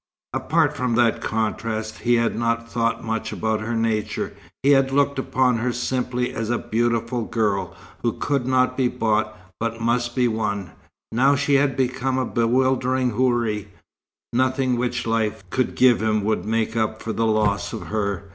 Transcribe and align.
Apart 0.33 0.75
from 0.75 0.95
that 0.95 1.21
contrast, 1.21 1.99
he 1.99 2.15
had 2.15 2.35
not 2.35 2.67
thought 2.67 3.03
much 3.03 3.31
about 3.31 3.61
her 3.61 3.75
nature. 3.75 4.33
He 4.63 4.71
had 4.71 4.91
looked 4.91 5.19
upon 5.19 5.57
her 5.59 5.71
simply 5.71 6.33
as 6.33 6.49
a 6.49 6.57
beautiful 6.57 7.23
girl, 7.25 7.75
who 8.01 8.13
could 8.13 8.47
not 8.47 8.75
be 8.75 8.87
bought, 8.87 9.37
but 9.59 9.79
must 9.79 10.15
be 10.15 10.27
won. 10.27 10.71
Now 11.11 11.35
she 11.35 11.53
had 11.53 11.77
become 11.77 12.17
a 12.17 12.25
bewildering 12.25 13.11
houri. 13.11 13.67
Nothing 14.33 14.75
which 14.75 15.05
life 15.05 15.47
could 15.51 15.75
give 15.75 16.01
him 16.01 16.23
would 16.23 16.45
make 16.45 16.75
up 16.75 16.99
for 17.03 17.13
the 17.13 17.27
loss 17.27 17.71
of 17.71 17.83
her. 17.93 18.23